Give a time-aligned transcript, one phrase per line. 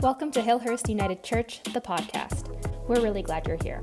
[0.00, 2.56] Welcome to Hillhurst United Church, the podcast.
[2.86, 3.82] We're really glad you're here.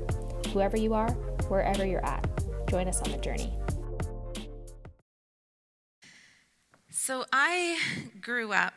[0.54, 1.10] Whoever you are,
[1.48, 2.26] wherever you're at,
[2.70, 3.52] join us on the journey.
[6.88, 7.78] So I
[8.18, 8.72] grew up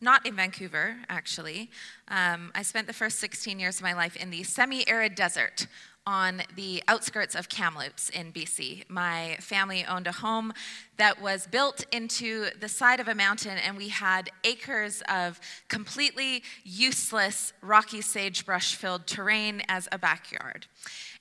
[0.00, 1.68] not in Vancouver, actually.
[2.06, 5.66] Um, I spent the first 16 years of my life in the semi arid desert
[6.08, 8.82] on the outskirts of Kamloops in BC.
[8.88, 10.54] My family owned a home
[10.96, 16.42] that was built into the side of a mountain, and we had acres of completely
[16.64, 20.66] useless rocky sagebrush filled terrain as a backyard.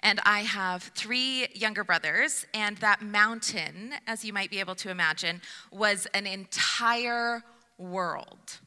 [0.02, 4.90] And I have three younger brothers, and that mountain, as you might be able to
[4.90, 7.44] imagine, was an entire
[7.78, 8.60] world.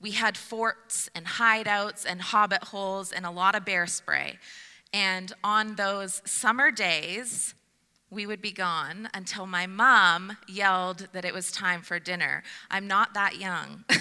[0.00, 4.38] We had forts and hideouts and hobbit holes and a lot of bear spray.
[4.92, 7.54] And on those summer days,
[8.10, 12.42] we would be gone until my mom yelled that it was time for dinner.
[12.70, 13.84] I'm not that young.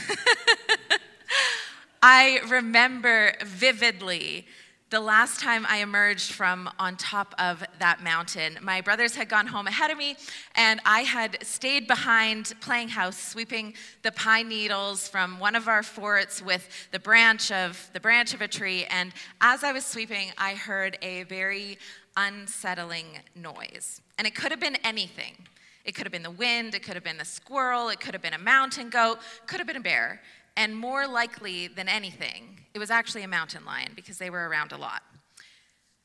[2.02, 4.46] I remember vividly
[4.92, 9.48] the last time I emerged from on top of that mountain, my brothers had gone
[9.48, 10.16] home ahead of me,
[10.56, 15.82] and I had stayed behind playing house, sweeping the pine needles from one of our
[15.82, 18.86] forts with the branch of the branch of a tree.
[18.86, 19.12] And
[19.42, 21.80] as I was sweeping, I heard a very
[22.16, 25.36] unsettling noise, and it could have been anything.
[25.84, 28.22] It could have been the wind, it could have been the squirrel, it could have
[28.22, 30.22] been a mountain goat, could have been a bear
[30.58, 34.72] and more likely than anything, it was actually a mountain lion because they were around
[34.72, 35.04] a lot.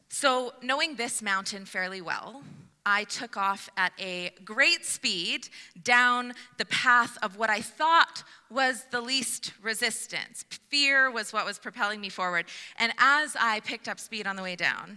[0.09, 2.43] So, knowing this mountain fairly well,
[2.85, 5.49] I took off at a great speed
[5.85, 10.45] down the path of what I thought was the least resistance.
[10.69, 12.47] Fear was what was propelling me forward.
[12.77, 14.97] And as I picked up speed on the way down,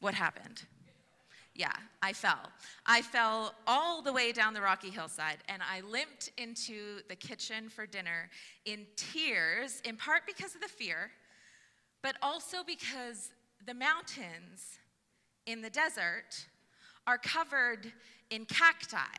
[0.00, 0.62] what happened?
[1.58, 2.52] Yeah, I fell.
[2.86, 7.68] I fell all the way down the rocky hillside and I limped into the kitchen
[7.68, 8.30] for dinner
[8.64, 11.10] in tears, in part because of the fear,
[12.00, 13.32] but also because
[13.66, 14.78] the mountains
[15.46, 16.46] in the desert
[17.08, 17.92] are covered
[18.30, 19.18] in cacti.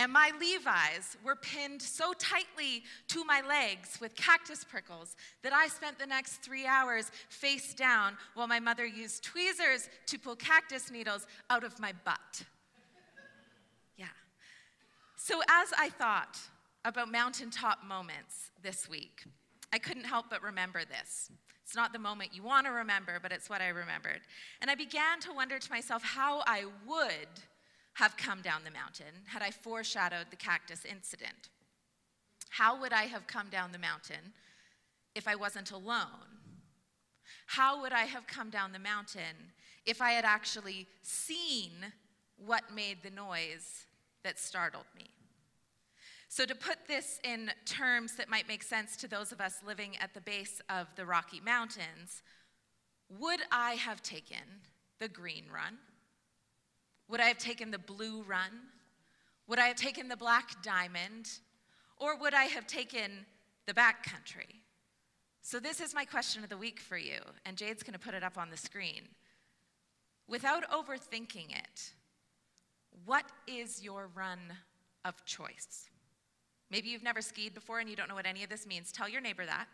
[0.00, 5.68] And my Levi's were pinned so tightly to my legs with cactus prickles that I
[5.68, 10.90] spent the next three hours face down while my mother used tweezers to pull cactus
[10.90, 12.44] needles out of my butt.
[13.98, 14.06] Yeah.
[15.18, 16.38] So, as I thought
[16.86, 19.24] about mountaintop moments this week,
[19.70, 21.30] I couldn't help but remember this.
[21.62, 24.22] It's not the moment you want to remember, but it's what I remembered.
[24.62, 27.28] And I began to wonder to myself how I would
[28.00, 31.50] have come down the mountain had I foreshadowed the cactus incident?
[32.48, 34.32] How would I have come down the mountain
[35.14, 36.40] if I wasn't alone?
[37.46, 39.52] How would I have come down the mountain
[39.84, 41.72] if I had actually seen
[42.38, 43.84] what made the noise
[44.24, 45.10] that startled me?
[46.30, 49.98] So, to put this in terms that might make sense to those of us living
[49.98, 52.22] at the base of the Rocky Mountains,
[53.18, 54.62] would I have taken
[55.00, 55.76] the green run?
[57.10, 58.50] Would I have taken the blue run?
[59.48, 61.28] Would I have taken the black diamond?
[61.98, 63.26] Or would I have taken
[63.66, 64.62] the back country?
[65.42, 68.14] So, this is my question of the week for you, and Jade's going to put
[68.14, 69.02] it up on the screen.
[70.28, 71.92] Without overthinking it,
[73.04, 74.38] what is your run
[75.04, 75.88] of choice?
[76.70, 78.92] Maybe you've never skied before and you don't know what any of this means.
[78.92, 79.66] Tell your neighbor that.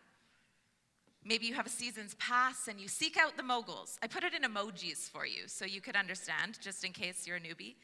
[1.26, 3.98] Maybe you have a season's pass and you seek out the moguls.
[4.00, 7.38] I put it in emojis for you so you could understand, just in case you're
[7.38, 7.74] a newbie.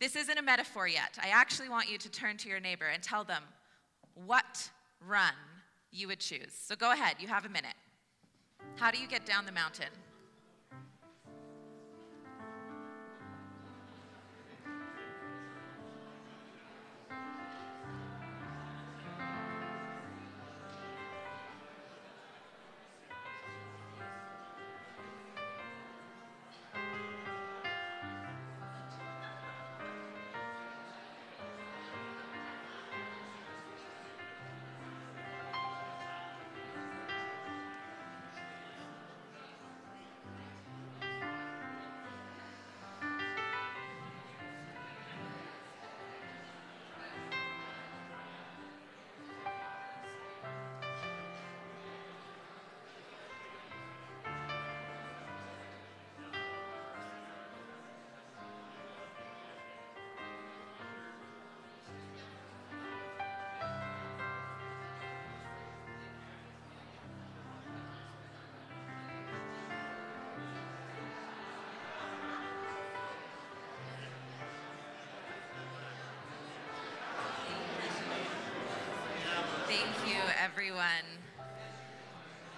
[0.00, 1.18] This isn't a metaphor yet.
[1.22, 3.42] I actually want you to turn to your neighbor and tell them
[4.14, 4.70] what
[5.06, 5.34] run
[5.92, 6.52] you would choose.
[6.52, 7.74] So go ahead, you have a minute.
[8.76, 9.88] How do you get down the mountain?
[80.56, 81.04] Everyone.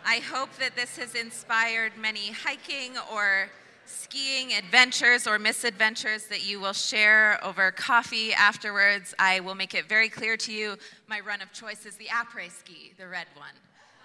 [0.06, 3.48] I hope that this has inspired many hiking or
[3.86, 9.16] skiing adventures or misadventures that you will share over coffee afterwards.
[9.18, 10.76] I will make it very clear to you
[11.08, 13.56] my run of choice is the après ski, the red one.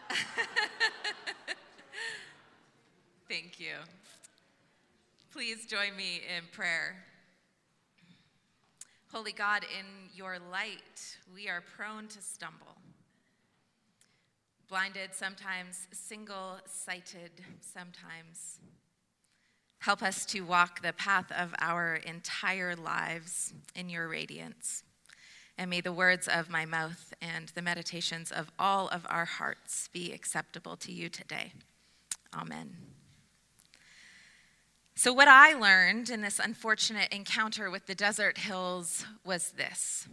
[3.29, 3.75] Thank you.
[5.31, 6.95] Please join me in prayer.
[9.11, 9.85] Holy God, in
[10.15, 12.72] your light, we are prone to stumble.
[14.73, 17.29] Blinded, sometimes single sighted,
[17.61, 18.57] sometimes.
[19.77, 24.81] Help us to walk the path of our entire lives in your radiance.
[25.59, 29.89] And may the words of my mouth and the meditations of all of our hearts
[29.93, 31.53] be acceptable to you today.
[32.35, 32.75] Amen.
[34.95, 40.07] So, what I learned in this unfortunate encounter with the desert hills was this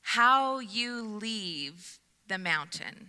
[0.00, 2.00] how you leave
[2.32, 3.08] the mountain,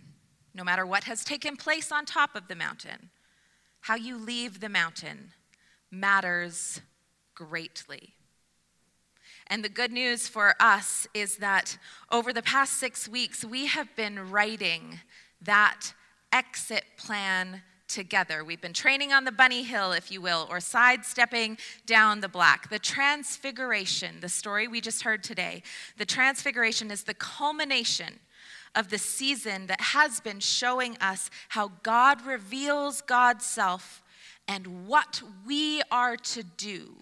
[0.52, 3.08] no matter what has taken place on top of the mountain,
[3.80, 5.32] how you leave the mountain
[5.90, 6.82] matters
[7.34, 8.12] greatly.
[9.46, 11.78] And the good news for us is that
[12.12, 15.00] over the past six weeks, we have been writing
[15.40, 15.94] that
[16.30, 18.44] exit plan together.
[18.44, 21.56] We've been training on the bunny hill, if you will, or sidestepping
[21.86, 22.68] down the black.
[22.68, 25.62] The transfiguration, the story we just heard today,
[25.96, 28.20] the transfiguration is the culmination
[28.74, 34.02] of the season that has been showing us how God reveals God's self
[34.48, 36.96] and what we are to do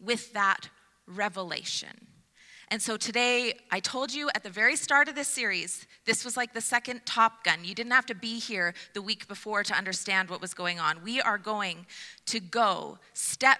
[0.00, 0.68] with that
[1.06, 2.06] revelation.
[2.72, 6.36] And so today, I told you at the very start of this series, this was
[6.36, 7.64] like the second Top Gun.
[7.64, 11.02] You didn't have to be here the week before to understand what was going on.
[11.02, 11.86] We are going
[12.26, 13.58] to go step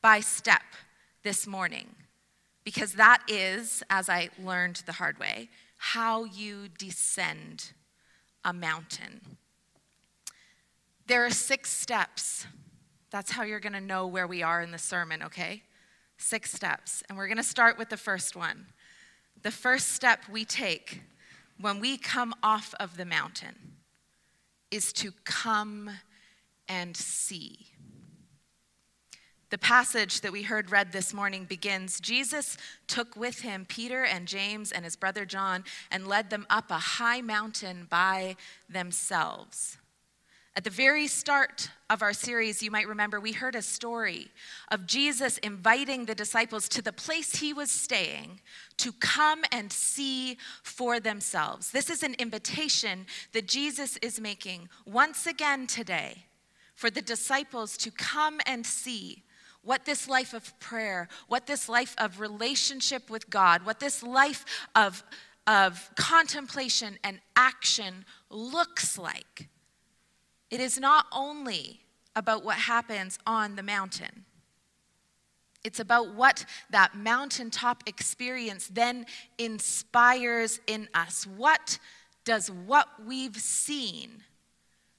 [0.00, 0.62] by step
[1.22, 1.94] this morning
[2.64, 7.72] because that is, as I learned the hard way, how you descend
[8.44, 9.38] a mountain.
[11.06, 12.46] There are six steps.
[13.10, 15.62] That's how you're going to know where we are in the sermon, okay?
[16.18, 17.02] six steps.
[17.08, 18.66] And we're going to start with the first one.
[19.42, 21.02] The first step we take
[21.60, 23.54] when we come off of the mountain
[24.70, 25.90] is to come
[26.68, 27.68] and see.
[29.50, 34.28] The passage that we heard read this morning begins Jesus took with him Peter and
[34.28, 38.36] James and his brother John and led them up a high mountain by
[38.68, 39.78] themselves.
[40.54, 44.28] At the very start of our series, you might remember we heard a story
[44.70, 48.40] of Jesus inviting the disciples to the place he was staying
[48.76, 51.70] to come and see for themselves.
[51.70, 56.26] This is an invitation that Jesus is making once again today
[56.74, 59.22] for the disciples to come and see
[59.62, 64.44] what this life of prayer, what this life of relationship with God, what this life
[64.74, 65.02] of,
[65.46, 69.48] of contemplation and action looks like.
[70.50, 71.80] It is not only
[72.16, 74.24] about what happens on the mountain.
[75.64, 79.06] It's about what that mountaintop experience then
[79.38, 81.26] inspires in us.
[81.26, 81.78] What
[82.24, 84.22] does what we've seen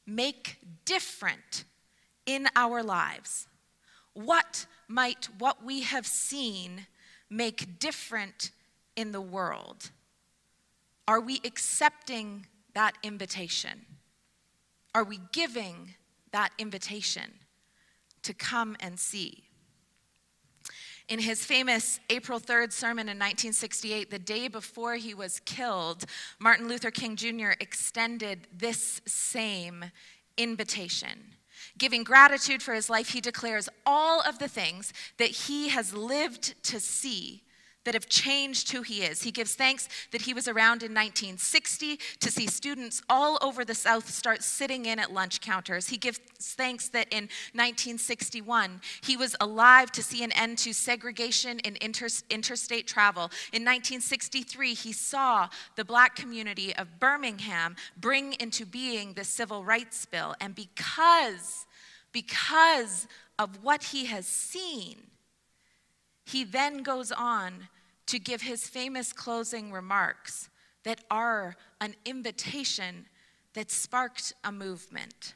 [0.05, 1.65] make different
[2.25, 3.48] in our lives?
[4.13, 6.87] What might what we have seen
[7.29, 8.51] make different
[8.95, 9.91] in the world?
[11.07, 13.85] Are we accepting that invitation?
[14.93, 15.95] Are we giving
[16.31, 17.31] that invitation
[18.23, 19.43] to come and see?
[21.07, 26.05] In his famous April 3rd sermon in 1968, the day before he was killed,
[26.37, 27.51] Martin Luther King Jr.
[27.59, 29.85] extended this same
[30.37, 31.33] invitation.
[31.77, 36.61] Giving gratitude for his life, he declares all of the things that he has lived
[36.63, 37.43] to see
[37.85, 39.23] that have changed who he is.
[39.23, 43.75] He gives thanks that he was around in 1960 to see students all over the
[43.75, 45.87] South start sitting in at lunch counters.
[45.87, 51.59] He gives thanks that in 1961 he was alive to see an end to segregation
[51.59, 53.23] in inter- interstate travel.
[53.53, 60.05] In 1963, he saw the black community of Birmingham bring into being the Civil Rights
[60.05, 60.35] Bill.
[60.41, 61.65] And because,
[62.11, 63.07] because
[63.37, 64.97] of what he has seen,
[66.29, 67.67] he then goes on
[68.05, 70.49] to give his famous closing remarks
[70.83, 73.07] that are an invitation
[73.53, 75.33] that sparked a movement.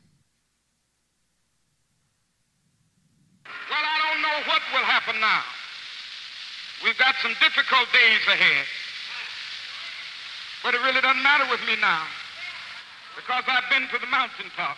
[3.45, 5.41] Well, I don't know what will happen now.
[6.83, 8.65] We've got some difficult days ahead.
[10.63, 12.03] But it really doesn't matter with me now
[13.15, 14.77] because I've been to the mountaintop.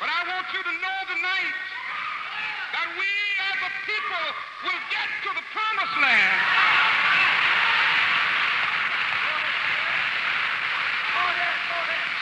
[0.00, 1.56] but I want you to know tonight
[2.76, 3.08] that we
[3.48, 4.26] as a people
[4.68, 6.36] will get to the promised land.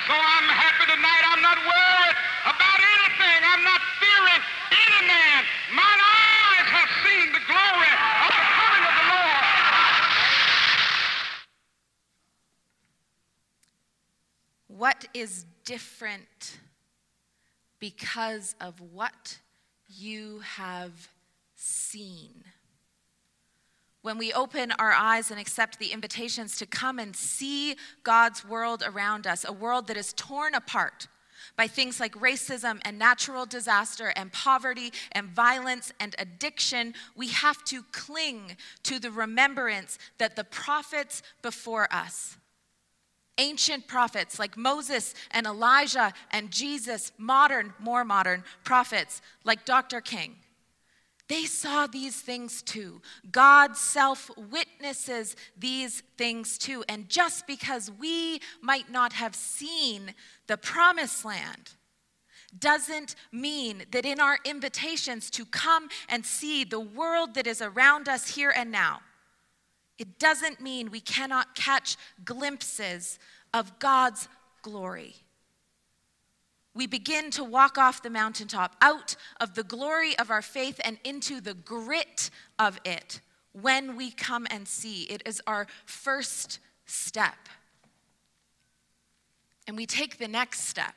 [0.06, 1.24] So I'm happy tonight.
[1.34, 3.40] I'm not worried about anything.
[3.42, 5.42] I'm not fearing any man.
[5.74, 9.42] Mine eyes have seen the glory of the coming of the Lord.
[14.78, 16.60] What is different
[17.84, 19.40] because of what
[19.88, 21.10] you have
[21.54, 22.42] seen?
[24.00, 28.82] When we open our eyes and accept the invitations to come and see God's world
[28.86, 31.08] around us, a world that is torn apart
[31.58, 37.62] by things like racism and natural disaster and poverty and violence and addiction, we have
[37.64, 42.38] to cling to the remembrance that the prophets before us,
[43.38, 50.00] ancient prophets like Moses and Elijah and Jesus, modern, more modern prophets like Dr.
[50.00, 50.36] King,
[51.28, 53.00] they saw these things too.
[53.30, 56.84] God self witnesses these things too.
[56.88, 60.14] And just because we might not have seen
[60.46, 61.72] the promised land,
[62.56, 68.08] doesn't mean that in our invitations to come and see the world that is around
[68.08, 69.00] us here and now,
[69.98, 73.18] it doesn't mean we cannot catch glimpses
[73.52, 74.28] of God's
[74.62, 75.14] glory
[76.74, 80.98] we begin to walk off the mountaintop, out of the glory of our faith and
[81.04, 83.20] into the grit of it
[83.52, 85.04] when we come and see.
[85.04, 87.36] It is our first step.
[89.68, 90.94] And we take the next step.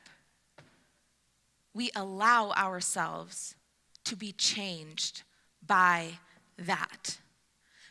[1.76, 3.56] We allow ourselves
[4.06, 5.22] to be changed
[5.66, 6.14] by
[6.58, 7.20] that.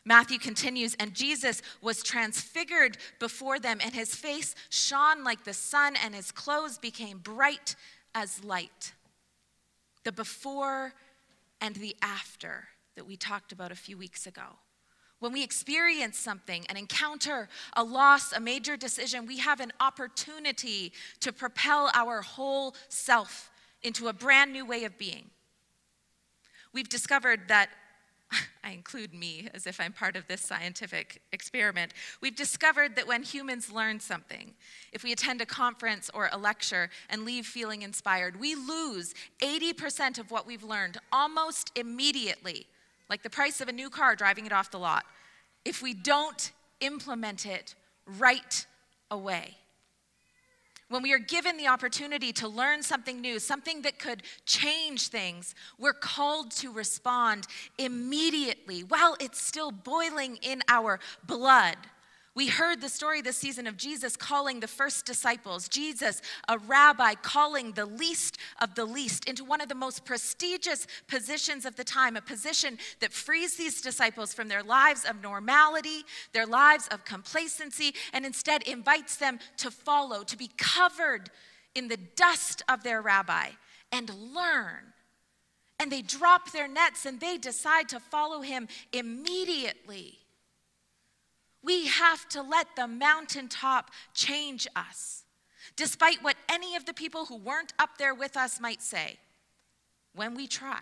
[0.06, 5.96] Matthew continues, and Jesus was transfigured before them, and his face shone like the sun,
[6.02, 7.74] and his clothes became bright
[8.14, 8.94] as light.
[10.04, 10.94] The before
[11.60, 14.60] and the after that we talked about a few weeks ago.
[15.18, 20.92] When we experience something, an encounter, a loss, a major decision, we have an opportunity
[21.18, 23.50] to propel our whole self
[23.82, 25.30] into a brand new way of being.
[26.72, 27.70] We've discovered that
[28.64, 33.22] I include me as if I'm part of this scientific experiment, we've discovered that when
[33.22, 34.54] humans learn something,
[34.92, 40.18] if we attend a conference or a lecture and leave feeling inspired, we lose 80%
[40.18, 42.66] of what we've learned almost immediately,
[43.08, 45.04] like the price of a new car driving it off the lot,
[45.64, 47.74] if we don't implement it
[48.18, 48.66] right
[49.10, 49.56] away.
[50.88, 55.54] When we are given the opportunity to learn something new, something that could change things,
[55.78, 61.76] we're called to respond immediately while it's still boiling in our blood.
[62.36, 67.14] We heard the story this season of Jesus calling the first disciples, Jesus, a rabbi,
[67.14, 71.82] calling the least of the least into one of the most prestigious positions of the
[71.82, 76.02] time, a position that frees these disciples from their lives of normality,
[76.34, 81.30] their lives of complacency, and instead invites them to follow, to be covered
[81.74, 83.48] in the dust of their rabbi
[83.90, 84.92] and learn.
[85.80, 90.18] And they drop their nets and they decide to follow him immediately.
[91.62, 95.24] We have to let the mountaintop change us,
[95.74, 99.18] despite what any of the people who weren't up there with us might say,
[100.14, 100.80] when we try.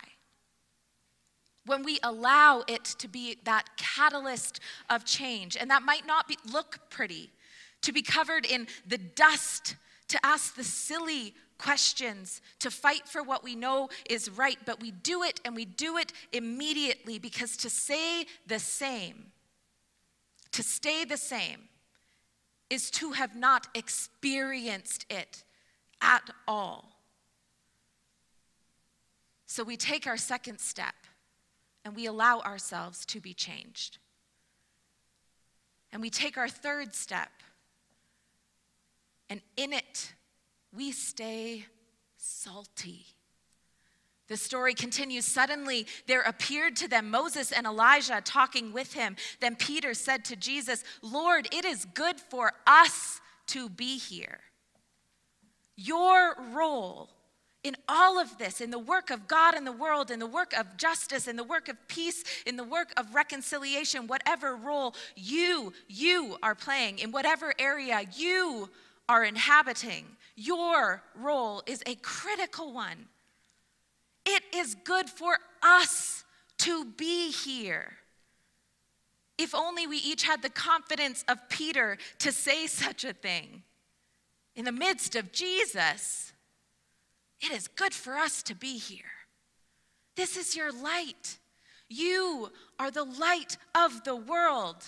[1.66, 6.36] When we allow it to be that catalyst of change, and that might not be,
[6.52, 7.30] look pretty,
[7.82, 9.76] to be covered in the dust,
[10.08, 14.90] to ask the silly questions, to fight for what we know is right, but we
[14.90, 19.26] do it and we do it immediately because to say the same
[20.54, 21.68] to stay the same
[22.70, 25.42] is to have not experienced it
[26.00, 27.00] at all.
[29.46, 30.94] So we take our second step
[31.84, 33.98] and we allow ourselves to be changed.
[35.92, 37.30] And we take our third step,
[39.30, 40.12] and in it,
[40.76, 41.66] we stay
[42.16, 43.06] salty.
[44.28, 45.26] The story continues.
[45.26, 49.16] Suddenly, there appeared to them Moses and Elijah talking with him.
[49.40, 54.40] Then Peter said to Jesus, Lord, it is good for us to be here.
[55.76, 57.10] Your role
[57.64, 60.52] in all of this, in the work of God in the world, in the work
[60.52, 65.72] of justice, in the work of peace, in the work of reconciliation, whatever role you,
[65.88, 68.68] you are playing, in whatever area you
[69.08, 70.04] are inhabiting,
[70.36, 73.06] your role is a critical one.
[74.26, 76.24] It is good for us
[76.58, 77.92] to be here.
[79.36, 83.62] If only we each had the confidence of Peter to say such a thing
[84.54, 86.32] in the midst of Jesus.
[87.40, 89.00] It is good for us to be here.
[90.16, 91.38] This is your light.
[91.88, 94.84] You are the light of the world.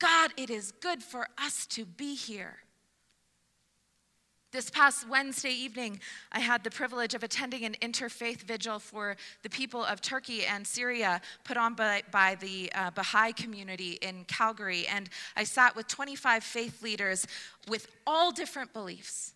[0.00, 2.58] God, it is good for us to be here.
[4.50, 6.00] This past Wednesday evening,
[6.32, 10.66] I had the privilege of attending an interfaith vigil for the people of Turkey and
[10.66, 14.86] Syria put on by, by the uh, Baha'i community in Calgary.
[14.86, 17.26] And I sat with 25 faith leaders
[17.68, 19.34] with all different beliefs.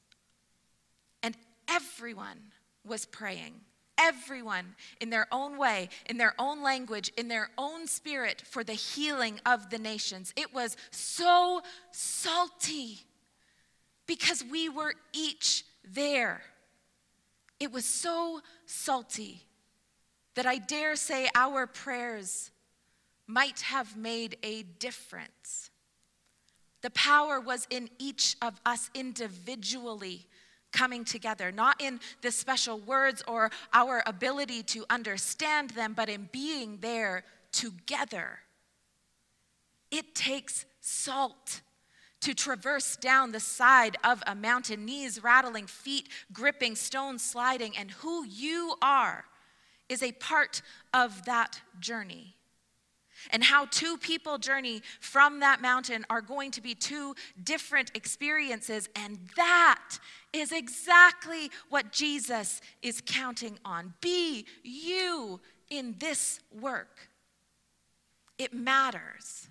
[1.23, 1.37] And
[1.69, 2.39] everyone
[2.83, 3.61] was praying.
[3.99, 8.73] Everyone in their own way, in their own language, in their own spirit for the
[8.73, 10.33] healing of the nations.
[10.37, 13.01] It was so salty
[14.07, 16.43] because we were each there.
[17.61, 19.43] It was so salty
[20.35, 22.51] that I dare say our prayers
[23.27, 25.71] might have made a difference.
[26.83, 30.27] The power was in each of us individually
[30.73, 36.29] coming together, not in the special words or our ability to understand them, but in
[36.33, 38.41] being there together.
[39.91, 41.61] It takes salt
[42.23, 47.91] to traverse down the side of a mountain, knees rattling, feet gripping, stones sliding, and
[47.91, 49.25] who you are
[49.89, 50.63] is a part
[50.95, 52.37] of that journey.
[53.31, 58.89] And how two people journey from that mountain are going to be two different experiences,
[58.97, 59.99] and that
[60.33, 63.95] is exactly what Jesus is counting on.
[64.01, 67.09] Be you in this work.
[68.39, 69.49] It matters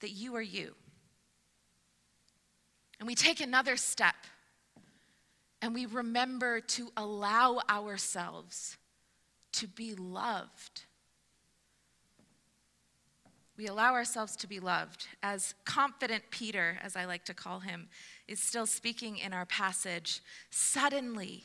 [0.00, 0.74] that you are you.
[3.00, 4.14] And we take another step
[5.62, 8.76] and we remember to allow ourselves
[9.52, 10.82] to be loved.
[13.56, 15.06] We allow ourselves to be loved.
[15.22, 17.88] As confident Peter, as I like to call him,
[18.26, 21.44] is still speaking in our passage, suddenly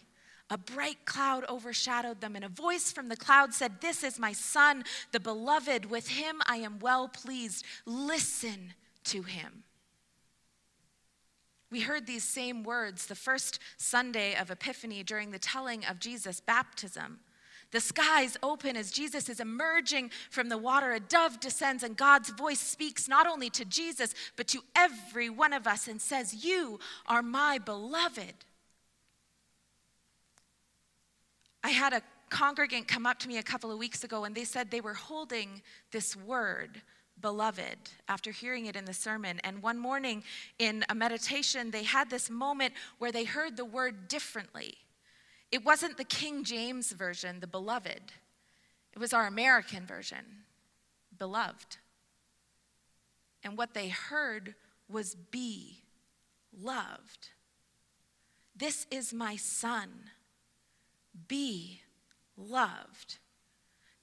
[0.49, 4.31] a bright cloud overshadowed them, and a voice from the cloud said, This is my
[4.31, 5.85] son, the beloved.
[5.85, 7.65] With him I am well pleased.
[7.85, 8.73] Listen
[9.05, 9.63] to him.
[11.75, 16.39] We heard these same words the first Sunday of Epiphany during the telling of Jesus'
[16.39, 17.19] baptism.
[17.71, 20.93] The skies open as Jesus is emerging from the water.
[20.93, 25.51] A dove descends, and God's voice speaks not only to Jesus, but to every one
[25.51, 28.45] of us and says, You are my beloved.
[31.61, 34.45] I had a congregant come up to me a couple of weeks ago, and they
[34.45, 35.61] said they were holding
[35.91, 36.81] this word
[37.21, 39.39] beloved after hearing it in the sermon.
[39.43, 40.23] And one morning
[40.59, 44.75] in a meditation, they had this moment where they heard the word differently.
[45.51, 48.11] It wasn't the King James version, the beloved,
[48.95, 50.25] it was our American version,
[51.17, 51.77] beloved.
[53.43, 54.55] And what they heard
[54.89, 55.81] was be
[56.57, 57.29] loved.
[58.55, 59.89] This is my son.
[61.27, 61.81] Be
[62.37, 63.17] loved.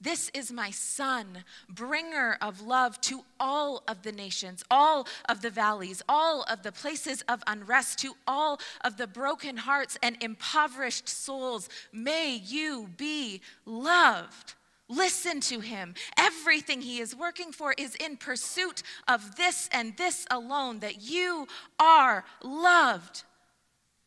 [0.03, 5.49] This is my son, bringer of love to all of the nations, all of the
[5.49, 11.07] valleys, all of the places of unrest, to all of the broken hearts and impoverished
[11.07, 11.69] souls.
[11.93, 14.55] May you be loved.
[14.89, 15.95] Listen to him.
[16.17, 21.47] Everything he is working for is in pursuit of this and this alone that you
[21.79, 23.23] are loved,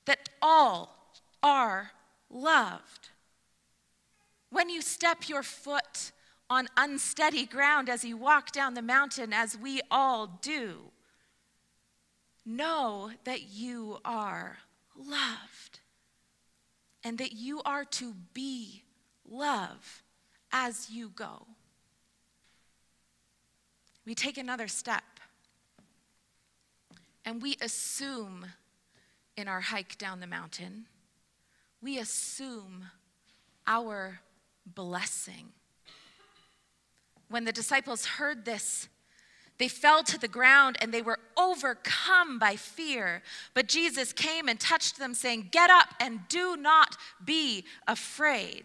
[0.05, 0.95] that all
[1.43, 1.93] are
[2.29, 3.09] loved.
[4.57, 6.13] When you step your foot
[6.49, 10.79] on unsteady ground as you walk down the mountain, as we all do,
[12.47, 14.57] know that you are
[14.97, 15.81] loved
[17.05, 18.85] and that you are to be
[19.29, 20.03] love
[20.51, 21.47] as you go.
[24.07, 25.05] We take another step
[27.27, 28.47] and we assume
[29.37, 30.87] in our hike down the mountain,
[31.83, 32.87] we assume
[33.67, 34.21] our
[34.67, 35.53] blessing.
[37.29, 38.89] When the disciples heard this,
[39.59, 43.23] they fell to the ground and they were overcome by fear.
[43.55, 48.65] But Jesus came and touched them, saying, Get up and do not be afraid.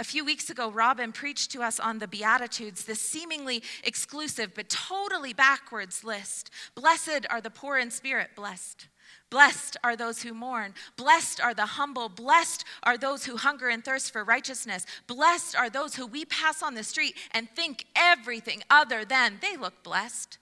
[0.00, 4.68] A few weeks ago, Robin preached to us on the Beatitudes, this seemingly exclusive but
[4.68, 6.50] totally backwards list.
[6.76, 8.86] Blessed are the poor in spirit, blessed.
[9.30, 10.74] Blessed are those who mourn.
[10.96, 12.08] Blessed are the humble.
[12.08, 14.86] Blessed are those who hunger and thirst for righteousness.
[15.06, 19.56] Blessed are those who we pass on the street and think everything other than they
[19.56, 20.38] look blessed.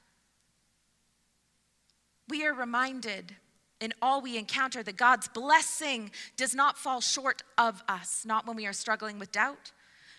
[2.28, 3.36] We are reminded
[3.80, 8.56] in all we encounter that God's blessing does not fall short of us, not when
[8.56, 9.72] we are struggling with doubt,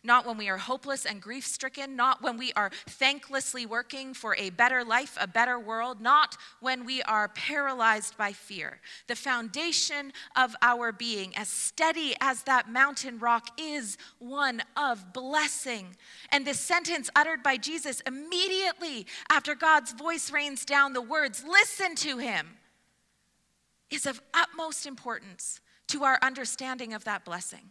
[0.07, 4.35] not when we are hopeless and grief stricken, not when we are thanklessly working for
[4.37, 8.79] a better life, a better world, not when we are paralyzed by fear.
[9.07, 15.95] The foundation of our being, as steady as that mountain rock, is one of blessing.
[16.31, 21.95] And this sentence uttered by Jesus immediately after God's voice rains down the words, listen
[21.97, 22.57] to him,
[23.91, 27.69] is of utmost importance to our understanding of that blessing.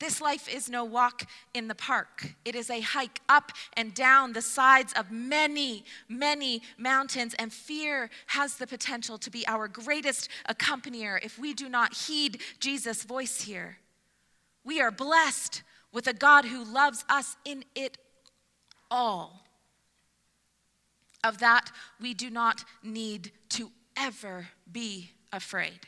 [0.00, 2.34] This life is no walk in the park.
[2.44, 8.10] It is a hike up and down the sides of many, many mountains, and fear
[8.28, 13.42] has the potential to be our greatest accompanier if we do not heed Jesus' voice
[13.42, 13.78] here.
[14.64, 17.96] We are blessed with a God who loves us in it
[18.90, 19.44] all.
[21.22, 25.86] Of that, we do not need to ever be afraid.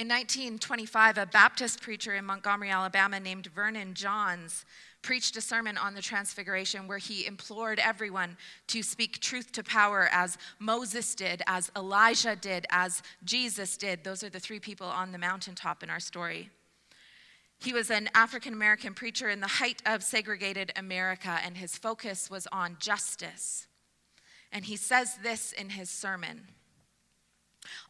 [0.00, 4.64] In 1925, a Baptist preacher in Montgomery, Alabama, named Vernon Johns,
[5.02, 10.08] preached a sermon on the Transfiguration where he implored everyone to speak truth to power
[10.10, 14.02] as Moses did, as Elijah did, as Jesus did.
[14.02, 16.48] Those are the three people on the mountaintop in our story.
[17.58, 22.30] He was an African American preacher in the height of segregated America, and his focus
[22.30, 23.66] was on justice.
[24.50, 26.48] And he says this in his sermon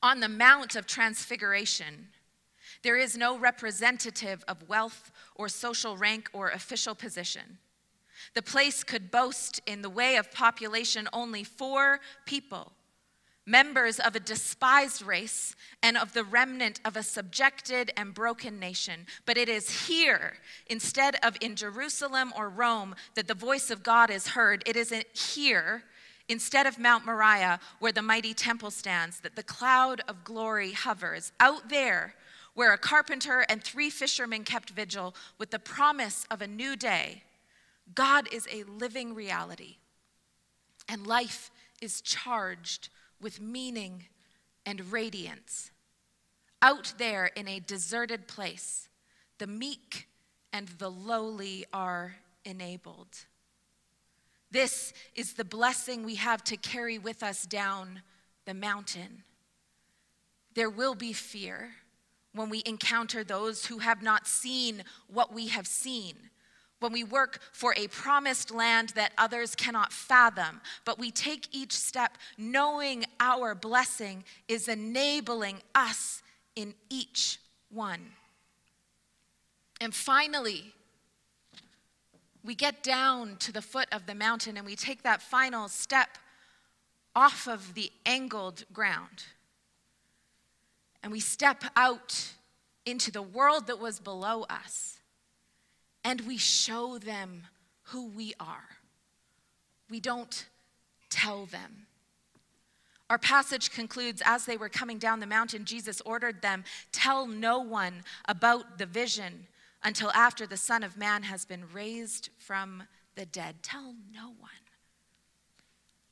[0.02, 2.08] on the Mount of Transfiguration,
[2.82, 7.58] there is no representative of wealth or social rank or official position.
[8.34, 12.72] The place could boast, in the way of population, only four people
[13.46, 19.06] members of a despised race and of the remnant of a subjected and broken nation.
[19.26, 20.34] But it is here,
[20.68, 24.62] instead of in Jerusalem or Rome, that the voice of God is heard.
[24.66, 24.94] It is
[25.32, 25.82] here
[26.30, 31.32] instead of Mount Moriah, where the mighty temple stands, that the cloud of glory hovers.
[31.40, 32.14] Out there,
[32.54, 37.24] where a carpenter and three fishermen kept vigil with the promise of a new day,
[37.94, 39.76] God is a living reality.
[40.88, 41.50] And life
[41.82, 42.88] is charged
[43.20, 44.04] with meaning
[44.64, 45.72] and radiance.
[46.62, 48.88] Out there in a deserted place,
[49.38, 50.06] the meek
[50.52, 53.24] and the lowly are enabled.
[54.50, 58.02] This is the blessing we have to carry with us down
[58.46, 59.22] the mountain.
[60.54, 61.70] There will be fear
[62.34, 66.14] when we encounter those who have not seen what we have seen.
[66.80, 71.72] When we work for a promised land that others cannot fathom, but we take each
[71.72, 76.22] step knowing our blessing is enabling us
[76.56, 77.38] in each
[77.70, 78.12] one.
[79.80, 80.74] And finally,
[82.44, 86.18] we get down to the foot of the mountain and we take that final step
[87.14, 89.24] off of the angled ground.
[91.02, 92.32] And we step out
[92.86, 94.98] into the world that was below us.
[96.04, 97.44] And we show them
[97.84, 98.68] who we are.
[99.90, 100.46] We don't
[101.10, 101.86] tell them.
[103.10, 107.58] Our passage concludes as they were coming down the mountain, Jesus ordered them, Tell no
[107.58, 109.48] one about the vision
[109.82, 113.62] until after the Son of Man has been raised from the dead.
[113.62, 114.50] Tell no one.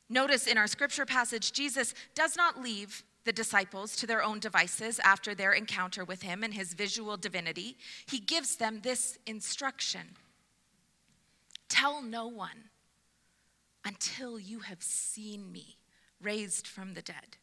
[0.09, 4.99] Notice in our scripture passage, Jesus does not leave the disciples to their own devices
[5.05, 7.77] after their encounter with him and his visual divinity.
[8.07, 10.17] He gives them this instruction
[11.69, 12.71] Tell no one
[13.85, 15.77] until you have seen me
[16.21, 17.37] raised from the dead.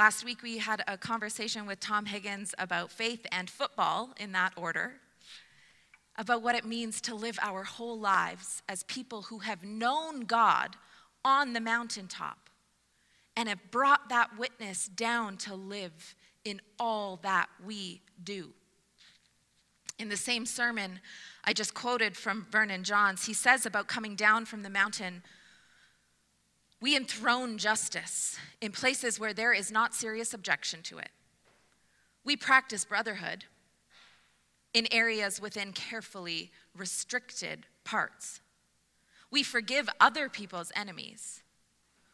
[0.00, 4.54] Last week, we had a conversation with Tom Higgins about faith and football in that
[4.56, 4.94] order,
[6.16, 10.76] about what it means to live our whole lives as people who have known God
[11.22, 12.48] on the mountaintop
[13.36, 16.14] and have brought that witness down to live
[16.46, 18.54] in all that we do.
[19.98, 21.00] In the same sermon
[21.44, 25.22] I just quoted from Vernon Johns, he says about coming down from the mountain
[26.80, 31.10] we enthrone justice in places where there is not serious objection to it.
[32.24, 33.44] We practice brotherhood
[34.72, 38.40] in areas within carefully restricted parts.
[39.30, 41.42] We forgive other people's enemies.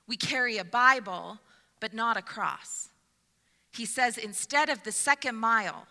[0.06, 1.38] We carry a Bible,
[1.80, 2.90] but not a cross.
[3.72, 5.86] He says instead of the second mile,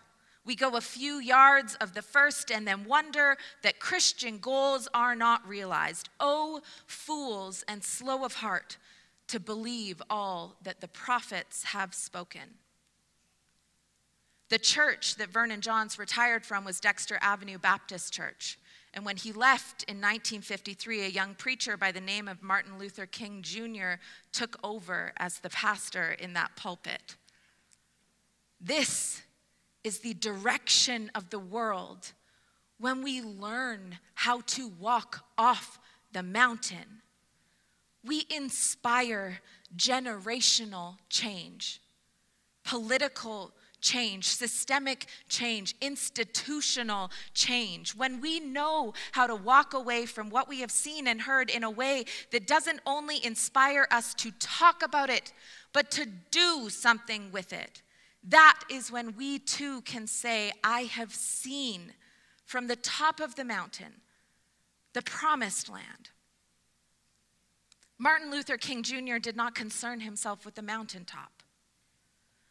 [0.46, 5.16] we go a few yards of the first and then wonder that Christian goals are
[5.16, 6.08] not realized.
[6.20, 8.78] Oh, fools and slow of heart
[9.26, 12.58] to believe all that the prophets have spoken.
[14.48, 18.60] The church that Vernon Johns retired from was Dexter Avenue Baptist Church.
[18.94, 23.04] And when he left in 1953, a young preacher by the name of Martin Luther
[23.04, 23.94] King Jr.
[24.32, 27.16] took over as the pastor in that pulpit.
[28.60, 29.22] This
[29.86, 32.12] is the direction of the world
[32.78, 35.78] when we learn how to walk off
[36.12, 37.02] the mountain.
[38.04, 39.38] We inspire
[39.76, 41.80] generational change,
[42.64, 47.94] political change, systemic change, institutional change.
[47.94, 51.62] When we know how to walk away from what we have seen and heard in
[51.62, 55.32] a way that doesn't only inspire us to talk about it,
[55.72, 57.82] but to do something with it,
[58.26, 61.92] that is when we too can say, I have seen
[62.44, 64.00] from the top of the mountain
[64.92, 66.10] the promised land.
[67.98, 69.18] Martin Luther King Jr.
[69.18, 71.42] did not concern himself with the mountaintop.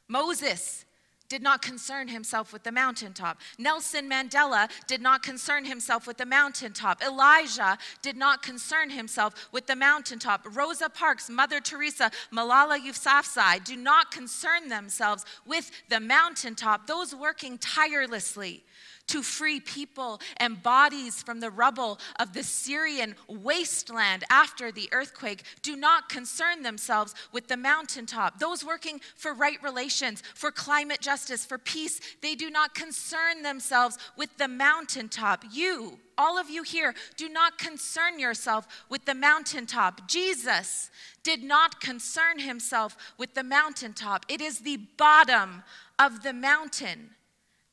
[0.07, 0.85] Moses
[1.29, 3.39] did not concern himself with the mountaintop.
[3.57, 7.01] Nelson Mandela did not concern himself with the mountaintop.
[7.03, 10.45] Elijah did not concern himself with the mountaintop.
[10.55, 16.87] Rosa Parks, Mother Teresa, Malala Yousafzai do not concern themselves with the mountaintop.
[16.87, 18.63] Those working tirelessly
[19.07, 25.43] to free people and bodies from the rubble of the Syrian wasteland after the earthquake
[25.61, 28.39] do not concern themselves with the mountaintop.
[28.39, 33.97] Those working for right relations, for climate justice, for peace, they do not concern themselves
[34.17, 35.43] with the mountaintop.
[35.51, 40.07] You, all of you here, do not concern yourself with the mountaintop.
[40.07, 40.89] Jesus
[41.23, 45.63] did not concern himself with the mountaintop, it is the bottom
[45.97, 47.09] of the mountain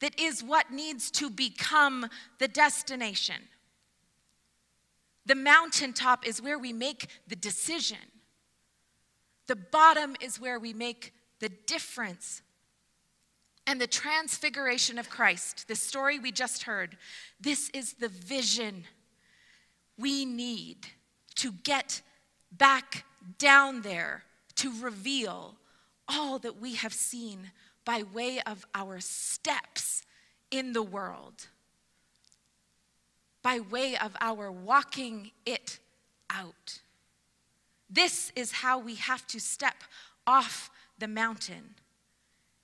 [0.03, 2.09] that is what needs to become
[2.41, 3.37] the destination.
[5.27, 7.99] The mountaintop is where we make the decision.
[9.47, 12.43] The bottom is where we make the difference.
[13.65, 16.97] And the transfiguration of Christ, the story we just heard,
[17.41, 18.83] this is the vision
[19.97, 20.79] we need
[21.37, 22.03] to get
[22.51, 23.05] back
[23.39, 24.25] down there
[24.57, 25.55] to reveal
[26.09, 27.53] all that we have seen
[27.85, 29.92] by way of our steps
[30.53, 31.49] in the world,
[33.43, 35.81] by way of our walking it
[36.31, 36.81] out.
[37.91, 39.83] This is how we have to step
[40.27, 41.75] off the mountain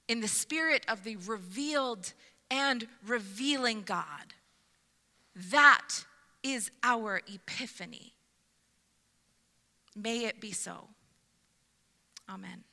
[0.06, 2.12] in the spirit of the revealed
[2.50, 4.34] and revealing God.
[5.50, 6.04] That
[6.42, 8.14] is our epiphany.
[9.96, 10.88] May it be so.
[12.28, 12.64] Amen.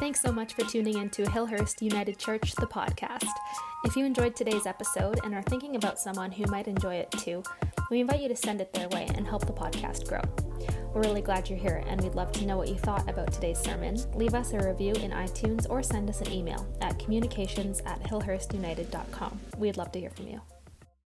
[0.00, 3.28] Thanks so much for tuning in to Hillhurst United Church, the podcast.
[3.84, 7.42] If you enjoyed today's episode and are thinking about someone who might enjoy it too,
[7.90, 10.22] we invite you to send it their way and help the podcast grow.
[10.94, 13.58] We're really glad you're here and we'd love to know what you thought about today's
[13.58, 13.98] sermon.
[14.14, 19.38] Leave us a review in iTunes or send us an email at communications at hillhurstunited.com.
[19.58, 20.40] We'd love to hear from you.